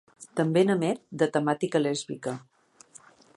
També 0.39 0.63
n'emet 0.69 1.03
de 1.23 1.27
temàtica 1.35 1.83
lèsbica. 1.83 2.35